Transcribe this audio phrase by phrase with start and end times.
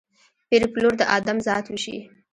[0.47, 1.97] پېر پلور د ادم ذات وشي